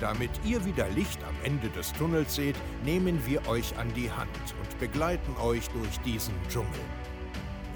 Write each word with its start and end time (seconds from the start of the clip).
Damit 0.00 0.30
ihr 0.46 0.64
wieder 0.64 0.88
Licht 0.88 1.22
am 1.24 1.34
Ende 1.44 1.68
des 1.68 1.92
Tunnels 1.92 2.34
seht, 2.34 2.56
nehmen 2.84 3.20
wir 3.26 3.46
euch 3.46 3.76
an 3.76 3.92
die 3.94 4.10
Hand 4.10 4.30
und 4.58 4.78
begleiten 4.78 5.36
euch 5.36 5.68
durch 5.68 6.00
diesen 6.00 6.34
Dschungel. 6.48 6.80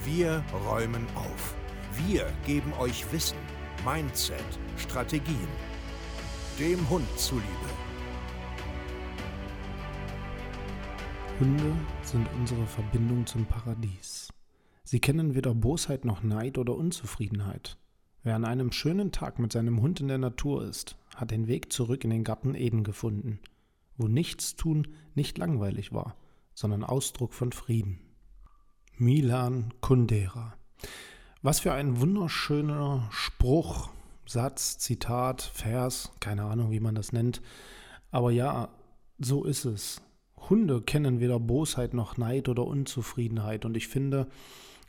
Wir 0.04 0.42
räumen 0.66 1.06
auf. 1.14 1.54
Wir 2.06 2.32
geben 2.46 2.72
euch 2.78 3.10
Wissen, 3.12 3.36
Mindset, 3.84 4.42
Strategien. 4.78 5.48
Dem 6.58 6.88
Hund 6.88 7.06
zuliebe. 7.18 7.44
Hunde 11.40 11.72
sind 12.02 12.26
unsere 12.38 12.66
Verbindung 12.66 13.26
zum 13.26 13.44
Paradies. 13.44 14.32
Sie 14.82 15.00
kennen 15.00 15.34
weder 15.34 15.54
Bosheit 15.54 16.04
noch 16.06 16.22
Neid 16.22 16.56
oder 16.56 16.74
Unzufriedenheit. 16.74 17.76
Wer 18.22 18.36
an 18.36 18.46
einem 18.46 18.72
schönen 18.72 19.12
Tag 19.12 19.38
mit 19.38 19.52
seinem 19.52 19.82
Hund 19.82 20.00
in 20.00 20.08
der 20.08 20.18
Natur 20.18 20.64
ist, 20.64 20.96
hat 21.14 21.30
den 21.30 21.46
Weg 21.46 21.72
zurück 21.72 22.04
in 22.04 22.10
den 22.10 22.24
Garten 22.24 22.54
Eden 22.54 22.84
gefunden, 22.84 23.40
wo 23.96 24.08
Nichtstun 24.08 24.88
nicht 25.14 25.38
langweilig 25.38 25.92
war, 25.92 26.16
sondern 26.54 26.84
Ausdruck 26.84 27.32
von 27.34 27.52
Frieden. 27.52 28.00
Milan 28.96 29.72
Kundera. 29.80 30.54
Was 31.42 31.60
für 31.60 31.72
ein 31.72 32.00
wunderschöner 32.00 33.08
Spruch, 33.10 33.90
Satz, 34.26 34.78
Zitat, 34.78 35.42
Vers, 35.42 36.12
keine 36.20 36.44
Ahnung, 36.44 36.70
wie 36.70 36.80
man 36.80 36.94
das 36.94 37.12
nennt. 37.12 37.42
Aber 38.10 38.30
ja, 38.30 38.68
so 39.18 39.44
ist 39.44 39.64
es. 39.64 40.00
Hunde 40.48 40.82
kennen 40.82 41.20
weder 41.20 41.40
Bosheit 41.40 41.94
noch 41.94 42.16
Neid 42.16 42.48
oder 42.48 42.66
Unzufriedenheit. 42.66 43.64
Und 43.64 43.76
ich 43.76 43.88
finde, 43.88 44.28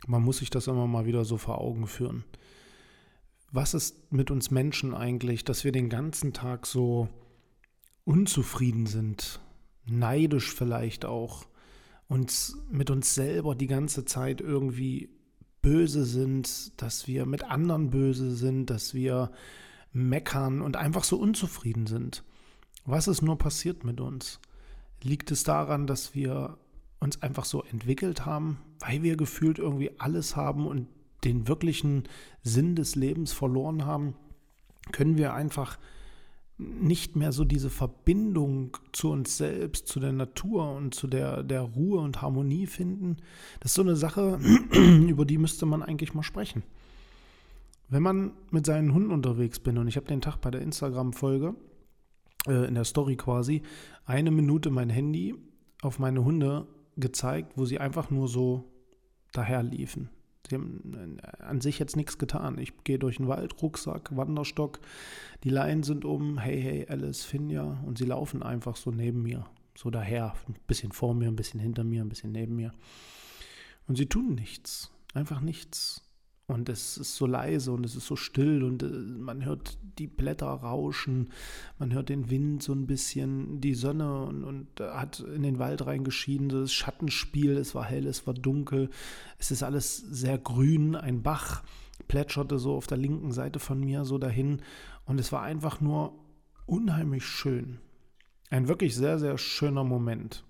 man 0.06 0.22
muss 0.22 0.38
sich 0.38 0.50
das 0.50 0.66
immer 0.66 0.86
mal 0.86 1.06
wieder 1.06 1.24
so 1.24 1.36
vor 1.36 1.60
Augen 1.60 1.86
führen 1.86 2.24
was 3.50 3.74
ist 3.74 4.12
mit 4.12 4.30
uns 4.30 4.50
Menschen 4.50 4.94
eigentlich, 4.94 5.44
dass 5.44 5.64
wir 5.64 5.72
den 5.72 5.88
ganzen 5.88 6.32
Tag 6.32 6.66
so 6.66 7.08
unzufrieden 8.04 8.86
sind, 8.86 9.40
neidisch 9.84 10.52
vielleicht 10.54 11.04
auch, 11.04 11.46
uns 12.08 12.56
mit 12.70 12.90
uns 12.90 13.14
selber 13.14 13.54
die 13.54 13.66
ganze 13.66 14.04
Zeit 14.04 14.40
irgendwie 14.40 15.10
böse 15.62 16.04
sind, 16.04 16.80
dass 16.80 17.08
wir 17.08 17.26
mit 17.26 17.44
anderen 17.44 17.90
böse 17.90 18.36
sind, 18.36 18.70
dass 18.70 18.94
wir 18.94 19.32
meckern 19.92 20.60
und 20.60 20.76
einfach 20.76 21.02
so 21.02 21.18
unzufrieden 21.18 21.86
sind. 21.86 22.22
Was 22.84 23.08
ist 23.08 23.22
nur 23.22 23.38
passiert 23.38 23.82
mit 23.82 24.00
uns? 24.00 24.40
Liegt 25.02 25.32
es 25.32 25.42
daran, 25.42 25.88
dass 25.88 26.14
wir 26.14 26.58
uns 27.00 27.20
einfach 27.22 27.44
so 27.44 27.64
entwickelt 27.64 28.24
haben, 28.24 28.58
weil 28.78 29.02
wir 29.02 29.16
gefühlt 29.16 29.58
irgendwie 29.58 29.98
alles 29.98 30.36
haben 30.36 30.66
und 30.66 30.86
den 31.24 31.48
wirklichen 31.48 32.04
Sinn 32.42 32.76
des 32.76 32.94
Lebens 32.94 33.32
verloren 33.32 33.84
haben, 33.84 34.14
können 34.92 35.16
wir 35.16 35.34
einfach 35.34 35.78
nicht 36.58 37.16
mehr 37.16 37.32
so 37.32 37.44
diese 37.44 37.68
Verbindung 37.68 38.76
zu 38.92 39.10
uns 39.10 39.36
selbst, 39.36 39.88
zu 39.88 40.00
der 40.00 40.12
Natur 40.12 40.74
und 40.74 40.94
zu 40.94 41.06
der, 41.06 41.42
der 41.42 41.60
Ruhe 41.60 42.00
und 42.00 42.22
Harmonie 42.22 42.66
finden. 42.66 43.18
Das 43.60 43.72
ist 43.72 43.74
so 43.74 43.82
eine 43.82 43.96
Sache, 43.96 44.38
über 44.72 45.26
die 45.26 45.38
müsste 45.38 45.66
man 45.66 45.82
eigentlich 45.82 46.14
mal 46.14 46.22
sprechen. 46.22 46.62
Wenn 47.88 48.02
man 48.02 48.32
mit 48.50 48.66
seinen 48.66 48.94
Hunden 48.94 49.12
unterwegs 49.12 49.60
bin 49.60 49.78
und 49.78 49.86
ich 49.86 49.96
habe 49.96 50.06
den 50.06 50.20
Tag 50.20 50.40
bei 50.40 50.50
der 50.50 50.62
Instagram-Folge, 50.62 51.54
äh, 52.46 52.66
in 52.66 52.74
der 52.74 52.84
Story 52.84 53.16
quasi, 53.16 53.62
eine 54.06 54.30
Minute 54.30 54.70
mein 54.70 54.90
Handy 54.90 55.34
auf 55.82 55.98
meine 55.98 56.24
Hunde 56.24 56.66
gezeigt, 56.96 57.52
wo 57.56 57.66
sie 57.66 57.78
einfach 57.78 58.10
nur 58.10 58.28
so 58.28 58.64
daher 59.32 59.62
liefen. 59.62 60.08
Sie 60.48 60.54
haben 60.54 61.18
äh, 61.22 61.42
an 61.42 61.60
sich 61.60 61.78
jetzt 61.78 61.96
nichts 61.96 62.18
getan. 62.18 62.58
Ich 62.58 62.72
gehe 62.84 62.98
durch 62.98 63.16
den 63.16 63.28
Wald, 63.28 63.60
Rucksack, 63.62 64.16
Wanderstock, 64.16 64.80
die 65.44 65.50
Leinen 65.50 65.82
sind 65.82 66.04
um, 66.04 66.38
hey, 66.38 66.60
hey, 66.60 66.86
Alice, 66.88 67.24
Finja, 67.24 67.82
und 67.84 67.98
sie 67.98 68.04
laufen 68.04 68.42
einfach 68.42 68.76
so 68.76 68.90
neben 68.90 69.22
mir, 69.22 69.46
so 69.76 69.90
daher, 69.90 70.34
ein 70.48 70.56
bisschen 70.66 70.92
vor 70.92 71.14
mir, 71.14 71.28
ein 71.28 71.36
bisschen 71.36 71.60
hinter 71.60 71.84
mir, 71.84 72.02
ein 72.02 72.08
bisschen 72.08 72.32
neben 72.32 72.56
mir. 72.56 72.72
Und 73.86 73.96
sie 73.96 74.06
tun 74.06 74.34
nichts, 74.34 74.90
einfach 75.14 75.40
nichts. 75.40 76.05
Und 76.48 76.68
es 76.68 76.96
ist 76.96 77.16
so 77.16 77.26
leise 77.26 77.72
und 77.72 77.84
es 77.84 77.96
ist 77.96 78.06
so 78.06 78.14
still 78.14 78.62
und 78.62 78.82
äh, 78.84 78.86
man 78.86 79.44
hört 79.44 79.78
die 79.98 80.06
Blätter 80.06 80.46
rauschen, 80.46 81.30
man 81.80 81.92
hört 81.92 82.08
den 82.08 82.30
Wind 82.30 82.62
so 82.62 82.72
ein 82.72 82.86
bisschen, 82.86 83.60
die 83.60 83.74
Sonne 83.74 84.22
und, 84.22 84.44
und 84.44 84.80
hat 84.80 85.20
in 85.20 85.42
den 85.42 85.58
Wald 85.58 85.84
reingeschieden, 85.86 86.48
das 86.48 86.72
Schattenspiel, 86.72 87.56
es 87.56 87.74
war 87.74 87.84
hell, 87.84 88.06
es 88.06 88.28
war 88.28 88.34
dunkel, 88.34 88.90
es 89.38 89.50
ist 89.50 89.64
alles 89.64 89.96
sehr 89.96 90.38
grün, 90.38 90.94
ein 90.94 91.22
Bach 91.22 91.64
plätscherte 92.06 92.60
so 92.60 92.76
auf 92.76 92.86
der 92.86 92.98
linken 92.98 93.32
Seite 93.32 93.58
von 93.58 93.80
mir 93.80 94.04
so 94.04 94.18
dahin 94.18 94.62
und 95.04 95.18
es 95.18 95.32
war 95.32 95.42
einfach 95.42 95.80
nur 95.80 96.14
unheimlich 96.66 97.24
schön. 97.24 97.78
Ein 98.50 98.68
wirklich 98.68 98.94
sehr, 98.94 99.18
sehr 99.18 99.38
schöner 99.38 99.82
Moment. 99.82 100.44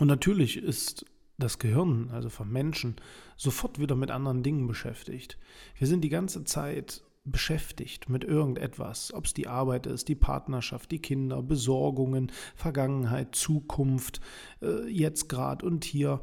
Und 0.00 0.08
natürlich 0.08 0.56
ist 0.56 1.06
das 1.42 1.58
Gehirn, 1.58 2.10
also 2.12 2.28
vom 2.28 2.50
Menschen, 2.50 2.96
sofort 3.36 3.78
wieder 3.78 3.96
mit 3.96 4.10
anderen 4.10 4.42
Dingen 4.42 4.66
beschäftigt. 4.66 5.38
Wir 5.76 5.86
sind 5.86 6.02
die 6.02 6.08
ganze 6.08 6.44
Zeit 6.44 7.02
beschäftigt 7.24 8.08
mit 8.08 8.24
irgendetwas, 8.24 9.12
ob 9.14 9.26
es 9.26 9.34
die 9.34 9.46
Arbeit 9.46 9.86
ist, 9.86 10.08
die 10.08 10.14
Partnerschaft, 10.14 10.90
die 10.90 10.98
Kinder, 10.98 11.42
Besorgungen, 11.42 12.32
Vergangenheit, 12.56 13.34
Zukunft, 13.34 14.20
äh, 14.60 14.88
jetzt 14.88 15.28
gerade 15.28 15.64
und 15.64 15.84
hier. 15.84 16.20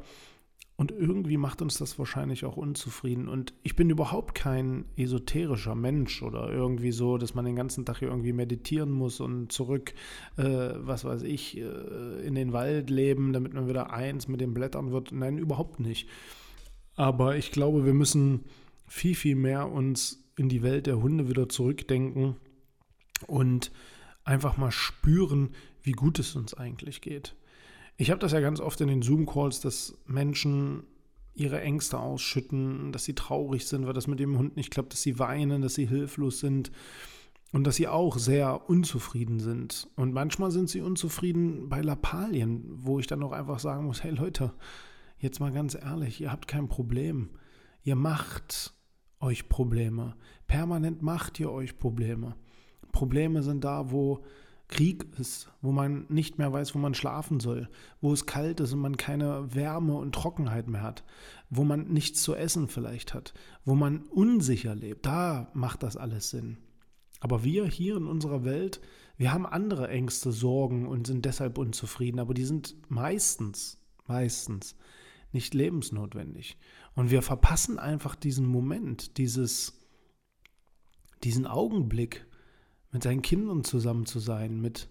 Und 0.80 0.92
irgendwie 0.92 1.36
macht 1.36 1.60
uns 1.60 1.76
das 1.76 1.98
wahrscheinlich 1.98 2.46
auch 2.46 2.56
unzufrieden. 2.56 3.28
Und 3.28 3.52
ich 3.62 3.76
bin 3.76 3.90
überhaupt 3.90 4.34
kein 4.34 4.86
esoterischer 4.96 5.74
Mensch 5.74 6.22
oder 6.22 6.50
irgendwie 6.50 6.90
so, 6.90 7.18
dass 7.18 7.34
man 7.34 7.44
den 7.44 7.54
ganzen 7.54 7.84
Tag 7.84 7.98
hier 7.98 8.08
irgendwie 8.08 8.32
meditieren 8.32 8.90
muss 8.90 9.20
und 9.20 9.52
zurück, 9.52 9.92
äh, 10.38 10.70
was 10.76 11.04
weiß 11.04 11.24
ich, 11.24 11.58
äh, 11.58 12.26
in 12.26 12.34
den 12.34 12.54
Wald 12.54 12.88
leben, 12.88 13.34
damit 13.34 13.52
man 13.52 13.68
wieder 13.68 13.92
eins 13.92 14.26
mit 14.26 14.40
den 14.40 14.54
Blättern 14.54 14.90
wird. 14.90 15.12
Nein, 15.12 15.36
überhaupt 15.36 15.80
nicht. 15.80 16.08
Aber 16.96 17.36
ich 17.36 17.52
glaube, 17.52 17.84
wir 17.84 17.92
müssen 17.92 18.44
viel, 18.86 19.14
viel 19.14 19.36
mehr 19.36 19.70
uns 19.70 20.24
in 20.38 20.48
die 20.48 20.62
Welt 20.62 20.86
der 20.86 21.02
Hunde 21.02 21.28
wieder 21.28 21.50
zurückdenken 21.50 22.36
und 23.26 23.70
einfach 24.24 24.56
mal 24.56 24.72
spüren, 24.72 25.50
wie 25.82 25.92
gut 25.92 26.18
es 26.18 26.34
uns 26.36 26.54
eigentlich 26.54 27.02
geht. 27.02 27.34
Ich 28.00 28.10
habe 28.10 28.18
das 28.18 28.32
ja 28.32 28.40
ganz 28.40 28.60
oft 28.60 28.80
in 28.80 28.88
den 28.88 29.02
Zoom-Calls, 29.02 29.60
dass 29.60 29.98
Menschen 30.06 30.84
ihre 31.34 31.60
Ängste 31.60 31.98
ausschütten, 31.98 32.92
dass 32.92 33.04
sie 33.04 33.14
traurig 33.14 33.66
sind, 33.66 33.86
weil 33.86 33.92
das 33.92 34.06
mit 34.06 34.18
dem 34.20 34.38
Hund 34.38 34.56
nicht 34.56 34.70
klappt, 34.70 34.94
dass 34.94 35.02
sie 35.02 35.18
weinen, 35.18 35.60
dass 35.60 35.74
sie 35.74 35.86
hilflos 35.86 36.40
sind 36.40 36.72
und 37.52 37.64
dass 37.64 37.76
sie 37.76 37.88
auch 37.88 38.16
sehr 38.16 38.70
unzufrieden 38.70 39.38
sind. 39.38 39.86
Und 39.96 40.14
manchmal 40.14 40.50
sind 40.50 40.70
sie 40.70 40.80
unzufrieden 40.80 41.68
bei 41.68 41.82
Lappalien, 41.82 42.64
wo 42.70 42.98
ich 42.98 43.06
dann 43.06 43.22
auch 43.22 43.32
einfach 43.32 43.58
sagen 43.58 43.84
muss, 43.84 44.02
hey 44.02 44.12
Leute, 44.12 44.54
jetzt 45.18 45.38
mal 45.38 45.52
ganz 45.52 45.74
ehrlich, 45.74 46.22
ihr 46.22 46.32
habt 46.32 46.48
kein 46.48 46.68
Problem. 46.68 47.28
Ihr 47.82 47.96
macht 47.96 48.72
euch 49.20 49.50
Probleme. 49.50 50.16
Permanent 50.46 51.02
macht 51.02 51.38
ihr 51.38 51.52
euch 51.52 51.76
Probleme. 51.76 52.34
Probleme 52.92 53.42
sind 53.42 53.62
da, 53.62 53.90
wo 53.90 54.24
Krieg 54.70 55.06
ist, 55.18 55.50
wo 55.60 55.72
man 55.72 56.06
nicht 56.08 56.38
mehr 56.38 56.52
weiß, 56.52 56.74
wo 56.74 56.78
man 56.78 56.94
schlafen 56.94 57.40
soll, 57.40 57.68
wo 58.00 58.12
es 58.12 58.26
kalt 58.26 58.60
ist 58.60 58.72
und 58.72 58.78
man 58.78 58.96
keine 58.96 59.54
Wärme 59.54 59.96
und 59.96 60.14
Trockenheit 60.14 60.68
mehr 60.68 60.82
hat, 60.82 61.04
wo 61.50 61.64
man 61.64 61.88
nichts 61.88 62.22
zu 62.22 62.34
essen 62.34 62.68
vielleicht 62.68 63.12
hat, 63.12 63.34
wo 63.64 63.74
man 63.74 64.04
unsicher 64.04 64.74
lebt, 64.74 65.04
da 65.04 65.50
macht 65.54 65.82
das 65.82 65.96
alles 65.96 66.30
Sinn. 66.30 66.58
Aber 67.18 67.44
wir 67.44 67.66
hier 67.66 67.96
in 67.96 68.06
unserer 68.06 68.44
Welt, 68.44 68.80
wir 69.16 69.32
haben 69.32 69.44
andere 69.44 69.88
Ängste, 69.88 70.32
Sorgen 70.32 70.86
und 70.86 71.06
sind 71.06 71.26
deshalb 71.26 71.58
unzufrieden, 71.58 72.18
aber 72.18 72.32
die 72.32 72.44
sind 72.44 72.74
meistens, 72.88 73.78
meistens 74.06 74.76
nicht 75.32 75.52
lebensnotwendig. 75.52 76.56
Und 76.94 77.10
wir 77.10 77.22
verpassen 77.22 77.78
einfach 77.78 78.14
diesen 78.14 78.46
Moment, 78.46 79.18
dieses, 79.18 79.80
diesen 81.22 81.46
Augenblick, 81.46 82.26
mit 82.92 83.02
seinen 83.02 83.22
Kindern 83.22 83.64
zusammen 83.64 84.06
zu 84.06 84.18
sein, 84.18 84.60
mit, 84.60 84.88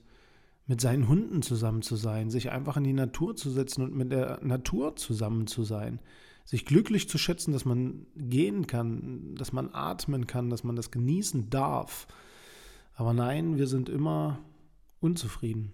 mit 0.67 0.81
seinen 0.81 1.07
Hunden 1.07 1.41
zusammen 1.41 1.81
zu 1.81 1.95
sein, 1.95 2.29
sich 2.29 2.51
einfach 2.51 2.77
in 2.77 2.83
die 2.83 2.93
Natur 2.93 3.35
zu 3.35 3.49
setzen 3.49 3.83
und 3.83 3.95
mit 3.95 4.11
der 4.11 4.39
Natur 4.43 4.95
zusammen 4.95 5.47
zu 5.47 5.63
sein, 5.63 5.99
sich 6.45 6.65
glücklich 6.65 7.09
zu 7.09 7.17
schätzen, 7.17 7.51
dass 7.51 7.65
man 7.65 8.07
gehen 8.15 8.67
kann, 8.67 9.35
dass 9.35 9.53
man 9.53 9.69
atmen 9.73 10.27
kann, 10.27 10.49
dass 10.49 10.63
man 10.63 10.75
das 10.75 10.91
genießen 10.91 11.49
darf. 11.49 12.07
Aber 12.95 13.13
nein, 13.13 13.57
wir 13.57 13.67
sind 13.67 13.89
immer 13.89 14.39
unzufrieden. 14.99 15.73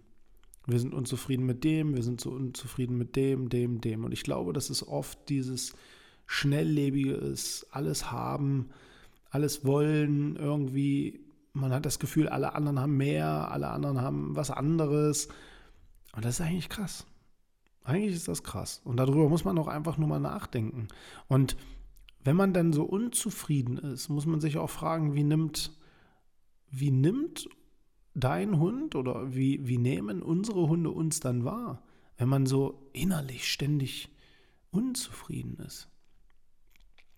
Wir 0.68 0.80
sind 0.80 0.94
unzufrieden 0.94 1.46
mit 1.46 1.64
dem, 1.64 1.96
wir 1.96 2.04
sind 2.04 2.20
so 2.20 2.32
unzufrieden 2.32 2.98
mit 2.98 3.16
dem, 3.16 3.50
dem, 3.50 3.82
dem. 3.82 4.04
Und 4.04 4.12
ich 4.12 4.24
glaube, 4.24 4.52
dass 4.52 4.70
es 4.70 4.88
oft 4.88 5.30
dieses 5.30 5.74
Schnelllebige 6.26 7.14
ist, 7.14 7.68
alles 7.72 8.12
haben, 8.12 8.70
alles 9.30 9.64
wollen, 9.64 10.36
irgendwie, 10.36 11.25
man 11.56 11.72
hat 11.72 11.86
das 11.86 12.00
Gefühl, 12.00 12.28
alle 12.28 12.54
anderen 12.54 12.80
haben 12.80 12.98
mehr, 12.98 13.52
alle 13.52 13.70
anderen 13.70 14.02
haben 14.02 14.36
was 14.36 14.52
anderes. 14.52 15.30
Und 16.14 16.26
das 16.26 16.40
ist 16.40 16.46
eigentlich 16.46 16.70
krass. 16.70 17.06
Eigentlich 17.84 18.16
ist 18.16 18.28
das 18.28 18.44
krass. 18.44 18.82
Und 18.84 18.98
darüber 18.98 19.30
muss 19.30 19.46
man 19.46 19.58
auch 19.58 19.68
einfach 19.68 19.98
nur 19.98 20.08
mal 20.08 20.20
nachdenken. 20.20 20.88
Und 21.28 21.56
wenn 22.24 22.36
man 22.36 22.54
dann 22.54 22.74
so 22.74 22.84
unzufrieden 22.84 23.78
ist, 23.78 24.10
muss 24.10 24.26
man 24.26 24.42
sich 24.42 24.58
auch 24.58 24.70
fragen, 24.70 25.14
wie 25.14 25.24
nimmt, 25.24 25.72
wie 26.72 26.92
nimmt 26.92 27.48
dein 28.14 28.60
Hund 28.60 28.96
oder 28.96 29.34
wie, 29.34 29.68
wie 29.68 29.78
nehmen 29.78 30.22
unsere 30.22 30.68
Hunde 30.68 30.90
uns 30.90 31.20
dann 31.20 31.46
wahr, 31.46 31.84
wenn 32.18 32.30
man 32.30 32.46
so 32.46 32.90
innerlich 32.94 33.48
ständig 33.48 34.10
unzufrieden 34.72 35.58
ist? 35.66 35.88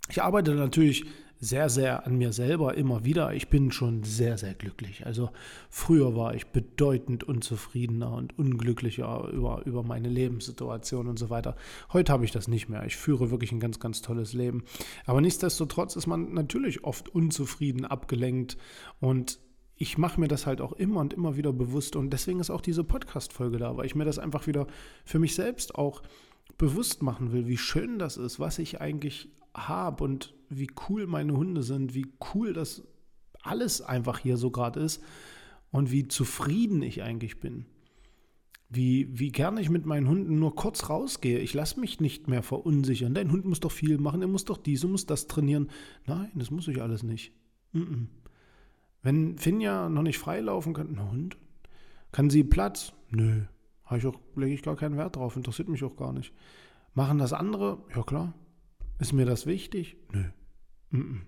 Ich 0.10 0.22
arbeite 0.22 0.54
natürlich 0.54 1.06
sehr, 1.40 1.70
sehr 1.70 2.06
an 2.06 2.18
mir 2.18 2.34
selber 2.34 2.76
immer 2.76 3.06
wieder. 3.06 3.34
Ich 3.34 3.50
bin 3.50 3.72
schon 3.72 4.04
sehr, 4.04 4.38
sehr 4.38 4.54
glücklich. 4.54 5.06
Also 5.06 5.30
früher 5.70 6.16
war 6.16 6.34
ich 6.34 6.48
bedeutend 6.48 7.24
unzufriedener 7.24 8.12
und 8.12 8.38
unglücklicher 8.40 9.30
über, 9.30 9.62
über 9.66 9.84
meine 9.84 10.10
Lebenssituation 10.10 11.08
und 11.08 11.20
so 11.20 11.30
weiter. 11.30 11.56
Heute 11.94 12.12
habe 12.12 12.26
ich 12.26 12.32
das 12.32 12.48
nicht 12.48 12.70
mehr. 12.70 12.86
Ich 12.86 12.96
führe 12.96 13.30
wirklich 13.30 13.52
ein 13.52 13.60
ganz, 13.60 13.80
ganz 13.80 14.02
tolles 14.02 14.34
Leben. 14.34 14.64
Aber 15.06 15.22
nichtsdestotrotz 15.22 15.96
ist 15.96 16.08
man 16.08 16.34
natürlich 16.34 16.84
oft 16.84 17.10
unzufrieden, 17.10 17.86
abgelenkt 17.86 18.58
und 19.00 19.40
ich 19.80 20.00
mache 20.00 20.20
mir 20.20 20.28
das 20.28 20.48
halt 20.48 20.60
auch 20.60 20.74
immer 20.74 21.00
und 21.02 21.14
immer 21.14 21.38
wieder 21.38 21.54
bewusst 21.54 21.96
und 21.96 22.10
deswegen 22.10 22.40
ist 22.40 22.50
auch 22.50 22.62
diese 22.62 22.84
Podcast-Folge 22.84 23.60
da, 23.60 23.78
weil 23.78 23.86
ich 23.86 23.94
mir 23.94 24.06
das 24.06 24.18
einfach 24.18 24.48
wieder 24.48 24.66
für 25.06 25.20
mich 25.20 25.36
selbst 25.36 25.76
auch 25.76 26.02
bewusst 26.58 27.04
machen 27.04 27.32
will, 27.32 27.48
wie 27.48 27.58
schön 27.58 28.00
das 28.00 28.18
ist, 28.18 28.40
was 28.40 28.58
ich 28.58 28.82
eigentlich 28.82 29.30
habe 29.58 30.04
und 30.04 30.34
wie 30.50 30.70
cool 30.88 31.08
meine 31.08 31.36
Hunde 31.36 31.64
sind, 31.64 31.94
wie 31.94 32.08
cool 32.34 32.54
das 32.54 32.88
alles 33.42 33.82
einfach 33.82 34.20
hier 34.20 34.38
so 34.38 34.52
gerade 34.52 34.80
ist 34.80 35.04
und 35.72 35.92
wie 35.92 36.08
zufrieden 36.08 36.82
ich 36.82 37.04
eigentlich 37.04 37.40
bin. 37.40 37.66
Wie, 38.70 39.08
wie 39.18 39.32
gerne 39.32 39.62
ich 39.62 39.70
mit 39.70 39.86
meinen 39.86 40.10
Hunden 40.10 40.40
nur 40.40 40.56
kurz 40.56 40.90
rausgehe. 40.90 41.40
Ich 41.40 41.54
lasse 41.54 41.80
mich 41.80 42.02
nicht 42.02 42.28
mehr 42.28 42.44
verunsichern. 42.44 43.14
Dein 43.14 43.32
Hund 43.32 43.46
muss 43.46 43.62
doch 43.62 43.72
viel 43.72 43.98
machen, 43.98 44.22
er 44.22 44.28
muss 44.28 44.44
doch 44.44 44.58
dies, 44.58 44.84
er 44.84 44.90
muss 44.90 45.06
das 45.06 45.28
trainieren. 45.28 45.70
Nein, 46.06 46.32
das 46.36 46.52
muss 46.52 46.68
ich 46.68 46.82
alles 46.82 47.04
nicht. 47.04 47.32
Mm 47.72 47.80
-mm. 47.80 48.08
Wenn 49.04 49.38
Finja 49.38 49.88
noch 49.88 50.02
nicht 50.02 50.18
freilaufen 50.18 50.74
kann, 50.74 50.94
na 50.96 51.10
Hund, 51.10 51.38
kann 52.12 52.30
sie 52.30 52.44
Platz? 52.44 52.92
Nö, 53.10 53.44
habe 53.86 54.00
ich 54.00 54.06
auch, 54.06 54.20
lege 54.36 54.54
ich 54.54 54.64
gar 54.64 54.76
keinen 54.76 54.98
Wert 54.98 55.16
drauf, 55.16 55.38
interessiert 55.38 55.70
mich 55.70 55.84
auch 55.84 55.96
gar 55.96 56.12
nicht. 56.12 56.34
Machen 56.94 57.20
das 57.20 57.32
andere? 57.32 57.78
Ja 57.96 58.04
klar. 58.04 58.34
Ist 59.00 59.14
mir 59.14 59.26
das 59.26 59.46
wichtig? 59.46 59.98
Nö. 60.12 60.24
Mm 60.90 60.98
-mm. 60.98 61.22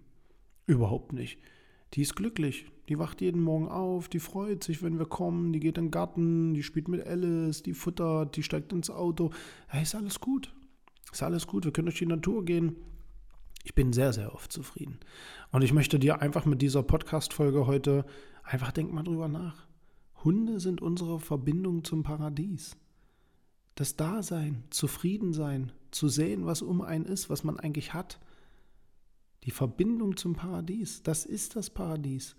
Überhaupt 0.66 1.14
nicht. 1.14 1.40
Die 1.94 2.02
ist 2.02 2.16
glücklich. 2.16 2.72
Die 2.88 2.98
wacht 2.98 3.22
jeden 3.22 3.42
Morgen 3.42 3.68
auf, 3.68 4.10
die 4.10 4.20
freut 4.20 4.64
sich, 4.64 4.82
wenn 4.82 4.98
wir 4.98 5.06
kommen, 5.06 5.54
die 5.54 5.60
geht 5.60 5.78
in 5.78 5.86
den 5.86 5.92
Garten, 5.92 6.56
die 6.56 6.64
spielt 6.64 6.88
mit 6.88 7.06
Alice, 7.06 7.62
die 7.62 7.74
futtert, 7.74 8.36
die 8.36 8.42
steigt 8.42 8.74
ins 8.74 8.90
Auto. 8.90 9.32
Ja, 9.72 9.80
ist 9.80 9.94
alles 9.94 10.20
gut. 10.20 10.54
Ist 11.12 11.22
alles 11.22 11.46
gut. 11.46 11.66
Wir 11.66 11.72
können 11.72 11.86
durch 11.86 12.00
die 12.00 12.06
Natur 12.08 12.46
gehen. 12.46 12.76
Ich 13.64 13.76
bin 13.76 13.94
sehr, 13.94 14.14
sehr 14.14 14.34
oft 14.34 14.52
zufrieden. 14.52 15.00
Und 15.52 15.64
ich 15.64 15.74
möchte 15.74 16.00
dir 16.00 16.22
einfach 16.22 16.46
mit 16.46 16.62
dieser 16.62 16.82
Podcast-Folge 16.82 17.68
heute 17.68 18.06
einfach 18.44 18.72
denk 18.72 18.92
mal 18.92 19.04
drüber 19.04 19.28
nach. 19.28 19.68
Hunde 20.24 20.60
sind 20.60 20.82
unsere 20.82 21.20
Verbindung 21.20 21.84
zum 21.84 22.04
Paradies. 22.04 22.76
Das 23.76 23.96
Dasein, 23.96 24.64
zufrieden 24.70 25.34
sein, 25.34 25.72
zu 25.92 26.08
sehen, 26.08 26.46
was 26.46 26.62
um 26.62 26.82
einen 26.82 27.06
ist, 27.06 27.30
was 27.30 27.44
man 27.44 27.60
eigentlich 27.60 27.94
hat. 27.94 28.20
Die 29.44 29.52
Verbindung 29.52 30.18
zum 30.18 30.34
Paradies, 30.34 31.04
das 31.04 31.26
ist 31.26 31.56
das 31.56 31.70
Paradies. 31.70 32.36